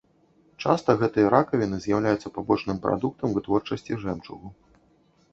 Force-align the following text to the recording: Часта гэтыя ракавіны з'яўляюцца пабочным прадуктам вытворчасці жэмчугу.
Часта 0.67 0.93
гэтыя 1.01 1.27
ракавіны 1.33 1.77
з'яўляюцца 1.85 2.31
пабочным 2.37 2.79
прадуктам 2.85 3.35
вытворчасці 3.35 3.99
жэмчугу. 4.05 4.47